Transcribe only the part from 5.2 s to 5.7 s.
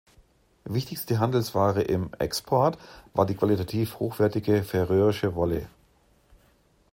Wolle.